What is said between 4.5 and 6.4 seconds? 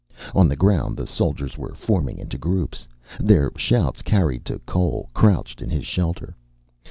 Cole, crouched in his shelter.